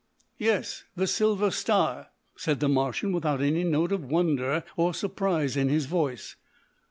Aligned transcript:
"Yes, 0.39 0.83
the 0.95 1.05
Silver 1.05 1.51
Star," 1.51 2.07
said 2.35 2.59
the 2.59 2.67
Martian 2.67 3.11
without 3.11 3.39
any 3.39 3.63
note 3.63 3.91
of 3.91 4.03
wonder 4.03 4.63
or 4.75 4.95
surprise 4.95 5.55
in 5.55 5.69
his 5.69 5.85
voice. 5.85 6.37